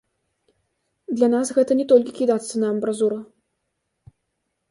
Для 1.17 1.27
нас 1.35 1.51
гэта 1.57 1.71
не 1.81 1.85
толькі 1.91 2.15
кідацца 2.19 2.53
на 2.63 2.67
амбразуру. 2.77 3.19